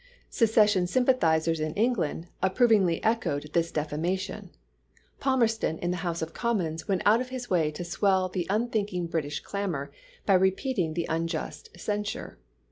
[0.31, 4.49] Secession sympathizers in England ap provingly echoed this defamation;
[5.19, 9.05] Palmerston in the House of Commons went out of his way to swell the unthinking
[9.05, 9.91] British clamor
[10.25, 12.39] by repeating the un just censure.